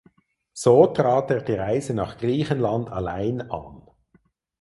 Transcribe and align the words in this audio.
So 0.53 0.87
trat 0.95 1.29
er 1.29 1.43
die 1.43 1.51
Reise 1.53 1.93
nach 1.93 2.17
Griechenland 2.17 2.89
allein 2.89 3.41
an. 3.51 3.83